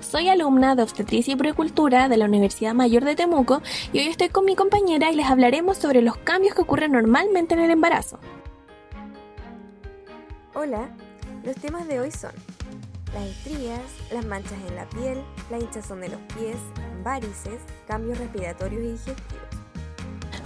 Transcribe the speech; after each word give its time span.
soy 0.00 0.28
alumna 0.28 0.74
de 0.74 0.82
Obstetricia 0.82 1.34
y 1.34 1.36
Puericultura 1.36 2.08
de 2.08 2.16
la 2.16 2.24
Universidad 2.24 2.74
Mayor 2.74 3.04
de 3.04 3.16
Temuco 3.16 3.62
y 3.92 3.98
hoy 3.98 4.06
estoy 4.06 4.28
con 4.28 4.44
mi 4.44 4.56
compañera 4.56 5.10
y 5.10 5.16
les 5.16 5.26
hablaremos 5.26 5.76
sobre 5.76 6.02
los 6.02 6.16
cambios 6.16 6.54
que 6.54 6.62
ocurren 6.62 6.92
normalmente 6.92 7.54
en 7.54 7.60
el 7.60 7.70
embarazo. 7.70 8.18
Hola, 10.54 10.88
los 11.44 11.56
temas 11.56 11.86
de 11.86 12.00
hoy 12.00 12.10
son 12.10 12.32
las 13.14 13.24
estrías, 13.24 13.80
las 14.12 14.26
manchas 14.26 14.58
en 14.68 14.76
la 14.76 14.88
piel, 14.88 15.22
la 15.50 15.58
hinchazón 15.58 16.00
de 16.00 16.08
los 16.08 16.20
pies, 16.36 16.56
varices, 17.02 17.60
cambios 17.86 18.18
respiratorios 18.18 18.82
y 18.82 18.92
digestivos. 18.92 19.47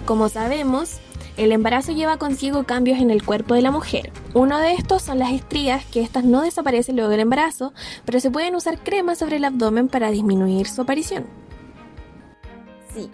Como 0.07 0.29
sabemos, 0.29 0.99
el 1.37 1.53
embarazo 1.53 1.93
lleva 1.93 2.19
consigo 2.19 2.65
cambios 2.65 2.99
en 2.99 3.11
el 3.11 3.25
cuerpo 3.25 3.55
de 3.55 3.63
la 3.63 3.71
mujer. 3.71 4.13
Uno 4.35 4.59
de 4.59 4.73
estos 4.73 5.03
son 5.03 5.21
las 5.21 5.31
estrías, 5.31 5.85
que 5.87 6.03
estas 6.03 6.25
no 6.25 6.43
desaparecen 6.43 6.97
luego 6.97 7.11
del 7.11 7.21
embarazo, 7.21 7.73
pero 8.05 8.19
se 8.19 8.31
pueden 8.31 8.57
usar 8.57 8.83
cremas 8.83 9.19
sobre 9.19 9.37
el 9.37 9.45
abdomen 9.45 9.89
para 9.89 10.11
disminuir 10.11 10.67
su 10.67 10.83
aparición. 10.83 11.27
Sí, 12.93 13.11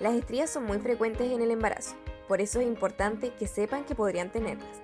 las 0.00 0.14
estrías 0.14 0.50
son 0.50 0.64
muy 0.64 0.78
frecuentes 0.78 1.30
en 1.30 1.42
el 1.42 1.52
embarazo, 1.52 1.94
por 2.26 2.40
eso 2.40 2.60
es 2.60 2.66
importante 2.66 3.32
que 3.38 3.46
sepan 3.46 3.84
que 3.84 3.94
podrían 3.94 4.30
tenerlas. 4.30 4.80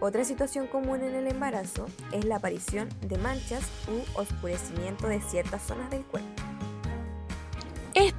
Otra 0.00 0.24
situación 0.24 0.66
común 0.66 1.02
en 1.02 1.14
el 1.14 1.28
embarazo 1.28 1.86
es 2.12 2.24
la 2.24 2.36
aparición 2.36 2.88
de 3.02 3.18
manchas 3.18 3.62
u 3.88 4.18
oscurecimiento 4.18 5.06
de 5.06 5.20
ciertas 5.20 5.62
zonas 5.62 5.90
del 5.90 6.02
cuerpo. 6.04 6.33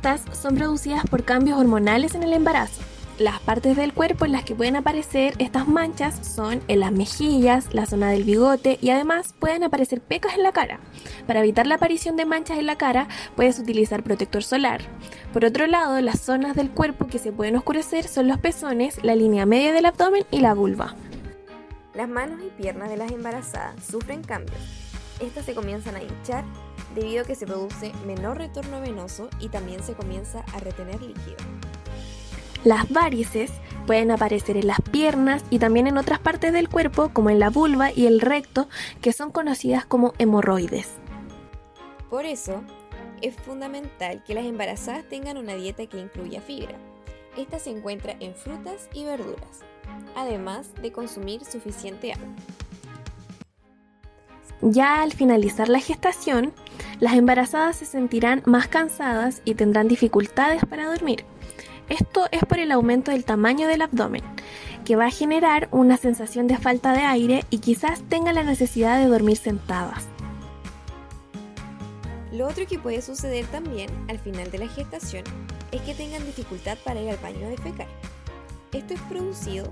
Son 0.06 0.54
producidas 0.54 1.04
por 1.10 1.24
cambios 1.24 1.58
hormonales 1.58 2.14
en 2.14 2.22
el 2.22 2.34
embarazo. 2.34 2.80
Las 3.18 3.40
partes 3.40 3.76
del 3.76 3.92
cuerpo 3.92 4.26
en 4.26 4.34
las 4.34 4.44
que 4.44 4.54
pueden 4.54 4.76
aparecer 4.76 5.34
estas 5.40 5.68
manchas 5.68 6.16
son 6.36 6.62
en 6.68 6.82
las 6.82 6.92
mejillas, 6.92 7.74
la 7.74 7.88
zona 7.88 8.12
del 8.12 8.24
bigote 8.24 8.78
y 8.82 8.92
además 8.92 9.34
pueden 9.40 9.64
aparecer 9.64 10.02
pecas 10.02 10.36
en 10.36 10.44
la 10.44 10.52
cara. 10.52 10.80
Para 11.26 11.40
evitar 11.40 11.66
la 11.66 11.76
aparición 11.76 12.18
de 12.18 12.26
manchas 12.26 12.60
en 12.60 12.68
la 12.68 12.78
cara 12.78 13.08
puedes 13.36 13.58
utilizar 13.58 14.04
protector 14.04 14.44
solar. 14.44 14.82
Por 15.34 15.44
otro 15.44 15.66
lado, 15.66 16.00
las 16.02 16.20
zonas 16.22 16.56
del 16.56 16.70
cuerpo 16.70 17.08
que 17.08 17.18
se 17.18 17.32
pueden 17.32 17.56
oscurecer 17.56 18.08
son 18.08 18.28
los 18.28 18.38
pezones, 18.38 19.04
la 19.04 19.16
línea 19.16 19.48
media 19.48 19.74
del 19.74 19.88
abdomen 19.88 20.24
y 20.30 20.40
la 20.40 20.54
vulva. 20.54 20.94
Las 21.96 22.08
manos 22.08 22.42
y 22.46 22.62
piernas 22.62 22.90
de 22.90 22.98
las 22.98 23.12
embarazadas 23.12 23.84
sufren 23.84 24.22
cambios. 24.22 24.60
Estas 25.20 25.46
se 25.46 25.56
comienzan 25.56 25.96
a 25.96 26.04
hinchar 26.04 26.44
debido 26.94 27.24
a 27.24 27.26
que 27.26 27.36
se 27.36 27.46
produce 27.46 27.92
menor 28.06 28.38
retorno 28.38 28.82
venoso 28.82 29.30
y 29.40 29.50
también 29.50 29.84
se 29.84 29.94
comienza 29.94 30.44
a 30.54 30.60
retener 30.60 31.02
líquido. 31.02 31.38
Las 32.64 32.90
varices 32.90 33.52
pueden 33.86 34.12
aparecer 34.12 34.58
en 34.58 34.68
las 34.68 34.82
piernas 34.82 35.44
y 35.50 35.60
también 35.60 35.88
en 35.88 35.98
otras 35.98 36.20
partes 36.20 36.52
del 36.52 36.70
cuerpo 36.70 37.10
como 37.14 37.30
en 37.30 37.40
la 37.40 37.50
vulva 37.50 37.92
y 37.92 38.08
el 38.08 38.22
recto 38.22 38.68
que 39.02 39.14
son 39.14 39.32
conocidas 39.32 39.86
como 39.86 40.14
hemorroides. 40.18 40.90
Por 42.10 42.26
eso, 42.26 42.64
es 43.22 43.36
fundamental 43.36 44.24
que 44.24 44.34
las 44.34 44.46
embarazadas 44.46 45.08
tengan 45.08 45.38
una 45.38 45.56
dieta 45.56 45.86
que 45.86 46.00
incluya 46.00 46.42
fibra. 46.42 46.76
Esta 47.38 47.60
se 47.60 47.70
encuentra 47.70 48.16
en 48.20 48.34
frutas 48.34 48.90
y 48.94 49.04
verduras, 49.04 49.60
además 50.16 50.74
de 50.82 50.92
consumir 50.92 51.44
suficiente 51.46 52.14
agua. 52.14 52.28
Ya 54.62 55.02
al 55.02 55.14
finalizar 55.14 55.70
la 55.70 55.80
gestación, 55.80 56.54
las 57.00 57.14
embarazadas 57.14 57.78
se 57.78 57.86
sentirán 57.86 58.42
más 58.46 58.68
cansadas 58.68 59.42
y 59.46 59.56
tendrán 59.56 59.88
dificultades 59.88 60.66
para 60.66 60.88
dormir. 60.88 61.26
Esto 61.90 62.28
es 62.32 62.44
por 62.46 62.60
el 62.60 62.72
aumento 62.72 63.12
del 63.12 63.26
tamaño 63.26 63.68
del 63.68 63.82
abdomen, 63.82 64.24
que 64.86 64.96
va 64.96 65.08
a 65.08 65.12
generar 65.12 65.68
una 65.72 65.98
sensación 65.98 66.48
de 66.48 66.58
falta 66.58 66.94
de 66.94 67.02
aire 67.02 67.44
y 67.50 67.60
quizás 67.60 68.02
tengan 68.10 68.36
la 68.36 68.44
necesidad 68.44 68.98
de 69.00 69.08
dormir 69.08 69.38
sentadas. 69.38 70.08
Lo 72.32 72.48
otro 72.48 72.66
que 72.68 72.80
puede 72.80 73.02
suceder 73.02 73.46
también 73.46 73.90
al 74.10 74.20
final 74.20 74.52
de 74.52 74.58
la 74.58 74.68
gestación 74.68 75.24
es 75.72 75.82
que 75.82 75.94
tengan 75.94 76.26
dificultad 76.26 76.78
para 76.84 77.02
ir 77.02 77.10
al 77.10 77.18
baño 77.18 77.46
a 77.46 77.50
defecar. 77.50 77.88
Esto 78.74 78.94
es 78.94 79.02
producido 79.02 79.72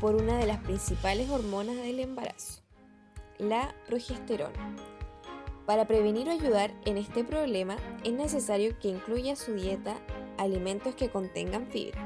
por 0.00 0.14
una 0.14 0.36
de 0.36 0.46
las 0.46 0.58
principales 0.58 1.30
hormonas 1.30 1.76
del 1.76 2.00
embarazo, 2.00 2.60
la 3.38 3.74
progesterona. 3.86 4.95
Para 5.66 5.86
prevenir 5.86 6.28
o 6.28 6.32
ayudar 6.32 6.70
en 6.84 6.96
este 6.96 7.24
problema 7.24 7.76
es 8.04 8.12
necesario 8.12 8.78
que 8.78 8.88
incluya 8.88 9.34
su 9.34 9.54
dieta 9.54 9.96
alimentos 10.38 10.94
que 10.94 11.10
contengan 11.10 11.66
fibra. 11.66 12.00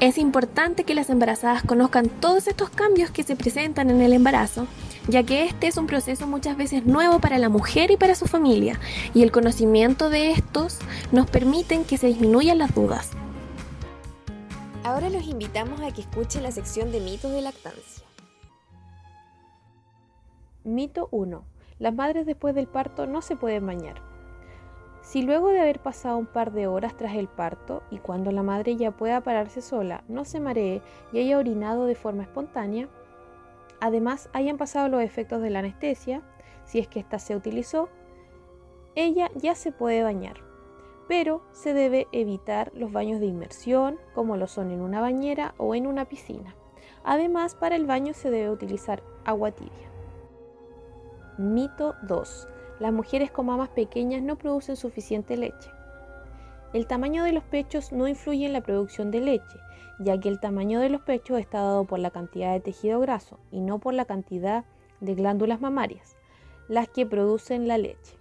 Es 0.00 0.16
importante 0.16 0.84
que 0.84 0.94
las 0.94 1.10
embarazadas 1.10 1.62
conozcan 1.64 2.08
todos 2.08 2.46
estos 2.46 2.70
cambios 2.70 3.10
que 3.10 3.24
se 3.24 3.36
presentan 3.36 3.90
en 3.90 4.00
el 4.00 4.12
embarazo, 4.12 4.66
ya 5.08 5.22
que 5.22 5.44
este 5.44 5.66
es 5.66 5.76
un 5.76 5.86
proceso 5.86 6.26
muchas 6.26 6.56
veces 6.56 6.86
nuevo 6.86 7.18
para 7.18 7.38
la 7.38 7.48
mujer 7.48 7.90
y 7.90 7.96
para 7.96 8.14
su 8.14 8.26
familia, 8.26 8.80
y 9.12 9.22
el 9.22 9.32
conocimiento 9.32 10.08
de 10.08 10.30
estos 10.30 10.78
nos 11.12 11.28
permiten 11.28 11.84
que 11.84 11.98
se 11.98 12.06
disminuyan 12.06 12.58
las 12.58 12.74
dudas. 12.74 13.10
Ahora 14.84 15.10
los 15.10 15.26
invitamos 15.26 15.80
a 15.80 15.90
que 15.90 16.02
escuchen 16.02 16.42
la 16.42 16.52
sección 16.52 16.90
de 16.92 17.00
mitos 17.00 17.32
de 17.32 17.42
lactancia. 17.42 18.04
Mito 20.64 21.08
1. 21.10 21.57
Las 21.78 21.94
madres 21.94 22.26
después 22.26 22.54
del 22.54 22.66
parto 22.66 23.06
no 23.06 23.22
se 23.22 23.36
pueden 23.36 23.66
bañar. 23.66 24.02
Si 25.00 25.22
luego 25.22 25.48
de 25.48 25.60
haber 25.60 25.80
pasado 25.80 26.18
un 26.18 26.26
par 26.26 26.52
de 26.52 26.66
horas 26.66 26.96
tras 26.96 27.14
el 27.14 27.28
parto 27.28 27.82
y 27.90 27.98
cuando 27.98 28.32
la 28.32 28.42
madre 28.42 28.76
ya 28.76 28.90
pueda 28.90 29.22
pararse 29.22 29.62
sola, 29.62 30.04
no 30.08 30.24
se 30.24 30.40
maree 30.40 30.82
y 31.12 31.20
haya 31.20 31.38
orinado 31.38 31.86
de 31.86 31.94
forma 31.94 32.24
espontánea, 32.24 32.88
además 33.80 34.28
hayan 34.32 34.58
pasado 34.58 34.88
los 34.88 35.02
efectos 35.02 35.40
de 35.40 35.50
la 35.50 35.60
anestesia, 35.60 36.22
si 36.64 36.78
es 36.78 36.88
que 36.88 37.00
ésta 37.00 37.18
se 37.18 37.36
utilizó, 37.36 37.88
ella 38.96 39.30
ya 39.36 39.54
se 39.54 39.72
puede 39.72 40.02
bañar, 40.02 40.36
pero 41.06 41.42
se 41.52 41.72
debe 41.72 42.08
evitar 42.12 42.72
los 42.74 42.92
baños 42.92 43.20
de 43.20 43.26
inmersión, 43.26 43.98
como 44.14 44.36
lo 44.36 44.46
son 44.46 44.72
en 44.72 44.82
una 44.82 45.00
bañera 45.00 45.54
o 45.56 45.74
en 45.74 45.86
una 45.86 46.06
piscina. 46.06 46.54
Además, 47.04 47.54
para 47.54 47.76
el 47.76 47.86
baño 47.86 48.12
se 48.12 48.30
debe 48.30 48.50
utilizar 48.50 49.02
agua 49.24 49.52
tibia. 49.52 49.87
Mito 51.38 51.94
2 52.02 52.48
las 52.78 52.92
mujeres 52.92 53.30
con 53.30 53.46
mamas 53.46 53.70
pequeñas 53.70 54.22
no 54.22 54.36
producen 54.36 54.76
suficiente 54.76 55.36
leche. 55.36 55.70
El 56.72 56.86
tamaño 56.86 57.24
de 57.24 57.32
los 57.32 57.42
pechos 57.42 57.92
no 57.92 58.06
influye 58.06 58.46
en 58.46 58.52
la 58.52 58.60
producción 58.60 59.10
de 59.10 59.20
leche, 59.20 59.58
ya 59.98 60.18
que 60.20 60.28
el 60.28 60.38
tamaño 60.38 60.80
de 60.80 60.88
los 60.88 61.00
pechos 61.00 61.40
está 61.40 61.60
dado 61.60 61.84
por 61.84 61.98
la 61.98 62.10
cantidad 62.10 62.52
de 62.52 62.60
tejido 62.60 63.00
graso 63.00 63.38
y 63.50 63.60
no 63.60 63.78
por 63.78 63.94
la 63.94 64.04
cantidad 64.04 64.64
de 65.00 65.14
glándulas 65.14 65.60
mamarias, 65.60 66.16
las 66.68 66.88
que 66.88 67.06
producen 67.06 67.66
la 67.66 67.78
leche. 67.78 68.16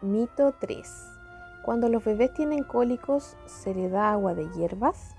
Mito 0.00 0.54
3. 0.60 0.86
Cuando 1.64 1.88
los 1.88 2.04
bebés 2.04 2.32
tienen 2.34 2.62
cólicos, 2.62 3.36
¿se 3.46 3.74
le 3.74 3.88
da 3.88 4.12
agua 4.12 4.34
de 4.34 4.48
hierbas? 4.50 5.16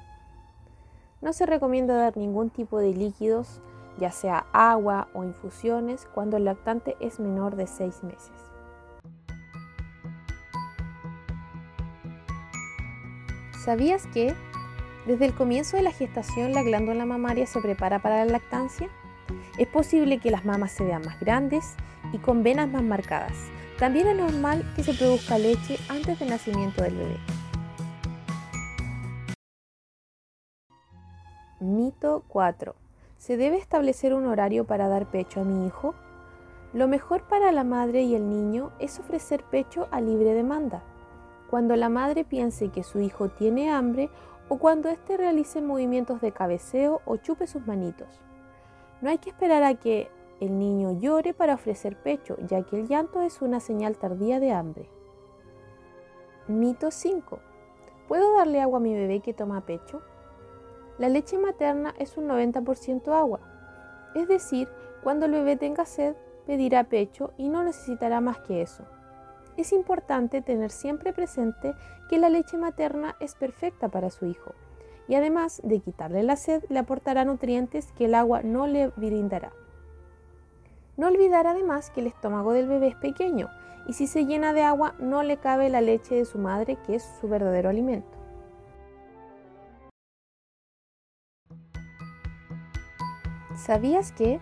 No 1.22 1.34
se 1.34 1.48
recomienda 1.48 1.96
dar 1.96 2.16
ningún 2.16 2.52
tipo 2.52 2.78
de 2.78 2.94
líquidos 2.94 3.62
ya 3.98 4.12
sea 4.12 4.46
agua 4.54 5.08
o 5.14 5.24
infusiones, 5.24 6.08
cuando 6.14 6.38
el 6.38 6.46
lactante 6.46 6.96
es 7.00 7.20
menor 7.20 7.56
de 7.56 7.68
6 7.68 8.04
meses. 8.04 8.32
¿Sabías 13.64 14.06
que 14.08 14.36
desde 15.08 15.26
el 15.26 15.34
comienzo 15.34 15.76
de 15.78 15.84
la 15.84 15.92
gestación 15.92 16.54
la 16.54 16.62
glándula 16.62 17.06
mamaria 17.06 17.48
se 17.48 17.62
prepara 17.62 18.00
para 18.00 18.24
la 18.24 18.32
lactancia? 18.34 18.90
Es 19.58 19.68
posible 19.68 20.20
que 20.20 20.30
las 20.30 20.46
mamas 20.46 20.72
se 20.72 20.84
vean 20.84 21.02
más 21.04 21.20
grandes 21.20 21.76
y 22.12 22.20
con 22.20 22.44
venas 22.44 22.70
más 22.70 22.84
marcadas. 22.84 23.34
También 23.80 24.08
es 24.08 24.18
normal 24.18 24.72
que 24.76 24.84
se 24.84 24.94
produzca 24.94 25.38
leche 25.38 25.78
antes 25.90 26.20
del 26.20 26.30
nacimiento 26.30 26.84
del 26.84 26.96
bebé. 26.96 27.18
Mito 31.60 32.24
4. 32.28 32.85
¿Se 33.18 33.38
debe 33.38 33.58
establecer 33.58 34.14
un 34.14 34.28
horario 34.28 34.66
para 34.66 34.88
dar 34.88 35.06
pecho 35.06 35.42
a 35.42 35.44
mi 35.44 35.66
hijo? 35.66 35.96
Lo 36.74 36.88
mejor 36.88 37.24
para 37.24 37.52
la 37.52 37.64
madre 37.64 38.04
y 38.04 38.16
el 38.16 38.30
niño 38.30 38.72
es 38.80 39.00
ofrecer 39.00 39.44
pecho 39.44 39.88
a 39.92 40.02
libre 40.02 40.34
demanda. 40.34 40.84
Cuando 41.50 41.76
la 41.76 41.90
madre 41.90 42.24
piense 42.26 42.70
que 42.70 42.84
su 42.84 43.00
hijo 43.00 43.30
tiene 43.30 43.72
hambre 43.72 44.10
o 44.50 44.58
cuando 44.58 44.90
éste 44.90 45.18
realice 45.18 45.62
movimientos 45.62 46.22
de 46.22 46.32
cabeceo 46.32 47.02
o 47.06 47.18
chupe 47.18 47.48
sus 47.48 47.66
manitos. 47.66 48.22
No 49.02 49.10
hay 49.10 49.18
que 49.18 49.30
esperar 49.30 49.64
a 49.64 49.76
que 49.76 50.10
el 50.40 50.60
niño 50.60 51.00
llore 51.00 51.34
para 51.34 51.56
ofrecer 51.56 51.96
pecho, 51.96 52.36
ya 52.48 52.64
que 52.64 52.80
el 52.80 52.88
llanto 52.88 53.22
es 53.22 53.42
una 53.42 53.60
señal 53.60 53.98
tardía 53.98 54.40
de 54.40 54.52
hambre. 54.52 54.90
Mito 56.48 56.92
5. 56.92 57.40
¿Puedo 58.08 58.36
darle 58.38 58.62
agua 58.62 58.78
a 58.78 58.82
mi 58.82 58.94
bebé 58.94 59.22
que 59.22 59.34
toma 59.34 59.66
pecho? 59.66 60.02
La 60.98 61.10
leche 61.10 61.38
materna 61.38 61.94
es 62.00 62.18
un 62.18 62.28
90% 62.28 63.12
agua, 63.12 63.42
es 64.16 64.28
decir, 64.28 64.70
cuando 65.04 65.26
el 65.26 65.34
bebé 65.34 65.58
tenga 65.58 65.86
sed, 65.86 66.16
pedirá 66.46 66.86
pecho 66.86 67.34
y 67.38 67.50
no 67.50 67.64
necesitará 67.64 68.22
más 68.22 68.40
que 68.40 68.62
eso. 68.62 68.86
Es 69.58 69.74
importante 69.74 70.42
tener 70.42 70.72
siempre 70.72 71.14
presente 71.14 71.74
que 72.10 72.18
la 72.18 72.30
leche 72.30 72.58
materna 72.58 73.16
es 73.20 73.36
perfecta 73.36 73.90
para 73.90 74.10
su 74.10 74.26
hijo 74.26 74.54
y 75.08 75.16
además 75.16 75.62
de 75.64 75.80
quitarle 75.80 76.24
la 76.24 76.36
sed, 76.36 76.64
le 76.70 76.80
aportará 76.80 77.26
nutrientes 77.26 77.92
que 77.94 78.06
el 78.06 78.16
agua 78.16 78.42
no 78.42 78.68
le 78.68 78.88
brindará. 78.96 79.52
No 80.98 81.08
olvidar 81.08 81.46
además 81.46 81.90
que 81.92 82.02
el 82.02 82.08
estómago 82.08 82.54
del 82.54 82.68
bebé 82.68 82.88
es 82.88 82.96
pequeño 82.96 83.50
y 83.88 83.94
si 83.94 84.08
se 84.08 84.26
llena 84.26 84.54
de 84.54 84.64
agua 84.64 84.96
no 85.00 85.24
le 85.24 85.38
cabe 85.38 85.70
la 85.70 85.82
leche 85.82 86.16
de 86.16 86.26
su 86.26 86.40
madre, 86.40 86.78
que 86.86 86.96
es 86.96 87.04
su 87.20 87.28
verdadero 87.28 87.70
alimento. 87.70 88.25
¿Sabías 93.66 94.12
que 94.12 94.40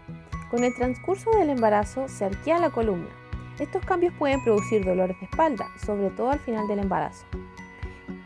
con 0.52 0.66
el 0.66 0.75
transcurso 0.75 1.31
del 1.31 1.50
embarazo 1.50 2.10
se 2.10 2.25
arquea 2.25 2.60
la 2.60 2.72
columna? 2.72 3.08
Estos 3.58 3.86
cambios 3.86 4.14
pueden 4.20 4.44
producir 4.44 4.84
dolores 4.84 5.18
de 5.18 5.28
espalda, 5.28 5.66
sobre 5.78 6.10
todo 6.10 6.30
al 6.30 6.40
final 6.40 6.68
del 6.68 6.80
embarazo. 6.80 7.25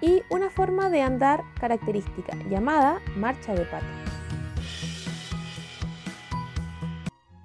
Y 0.02 0.24
una 0.32 0.50
forma 0.50 0.90
de 0.90 1.04
andar 1.04 1.44
característica 1.60 2.36
llamada 2.50 3.00
marcha 3.16 3.54
de 3.54 3.66
pata. 3.66 3.86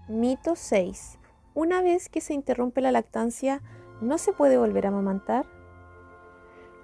Mito 0.09 0.57
6. 0.57 1.19
Una 1.53 1.83
vez 1.83 2.09
que 2.09 2.23
se 2.23 2.33
interrumpe 2.33 2.81
la 2.81 2.91
lactancia, 2.91 3.61
¿no 4.01 4.17
se 4.17 4.33
puede 4.33 4.57
volver 4.57 4.87
a 4.87 4.89
amamantar? 4.89 5.45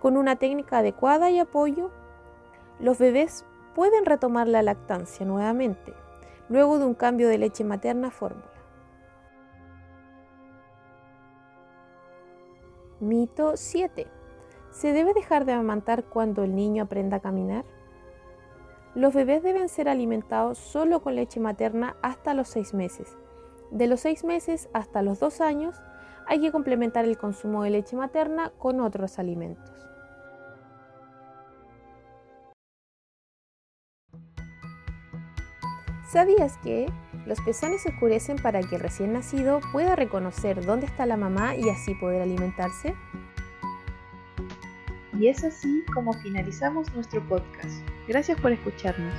Con 0.02 0.18
una 0.18 0.36
técnica 0.36 0.80
adecuada 0.80 1.30
y 1.30 1.38
apoyo, 1.38 1.90
los 2.78 2.98
bebés 2.98 3.46
pueden 3.74 4.04
retomar 4.04 4.48
la 4.48 4.60
lactancia 4.60 5.24
nuevamente, 5.24 5.94
luego 6.48 6.78
de 6.78 6.86
un 6.86 6.94
cambio 6.94 7.28
de 7.28 7.38
leche 7.38 7.64
materna 7.64 8.10
fórmula. 8.10 8.46
Mito 13.00 13.56
7. 13.56 14.06
¿Se 14.70 14.92
debe 14.92 15.14
dejar 15.14 15.44
de 15.44 15.52
amamantar 15.52 16.04
cuando 16.04 16.42
el 16.42 16.54
niño 16.54 16.84
aprenda 16.84 17.18
a 17.18 17.20
caminar? 17.20 17.64
Los 18.94 19.14
bebés 19.14 19.42
deben 19.42 19.68
ser 19.68 19.88
alimentados 19.88 20.58
solo 20.58 21.00
con 21.00 21.14
leche 21.14 21.38
materna 21.38 21.96
hasta 22.02 22.34
los 22.34 22.48
6 22.48 22.74
meses. 22.74 23.16
De 23.70 23.86
los 23.86 24.00
6 24.00 24.24
meses 24.24 24.68
hasta 24.72 25.02
los 25.02 25.20
2 25.20 25.40
años 25.40 25.76
hay 26.26 26.40
que 26.40 26.50
complementar 26.50 27.04
el 27.04 27.16
consumo 27.16 27.62
de 27.62 27.70
leche 27.70 27.96
materna 27.96 28.50
con 28.58 28.80
otros 28.80 29.18
alimentos. 29.18 29.70
¿Sabías 36.08 36.56
que 36.64 36.90
los 37.26 37.38
pezones 37.42 37.82
se 37.82 37.90
oscurecen 37.90 38.36
para 38.36 38.62
que 38.62 38.76
el 38.76 38.80
recién 38.80 39.12
nacido 39.12 39.60
pueda 39.72 39.94
reconocer 39.94 40.64
dónde 40.64 40.86
está 40.86 41.04
la 41.04 41.18
mamá 41.18 41.54
y 41.54 41.68
así 41.68 41.94
poder 41.94 42.22
alimentarse? 42.22 42.94
Y 45.12 45.28
es 45.28 45.44
así 45.44 45.84
como 45.92 46.14
finalizamos 46.14 46.90
nuestro 46.94 47.20
podcast. 47.28 47.82
Gracias 48.06 48.40
por 48.40 48.52
escucharnos. 48.52 49.12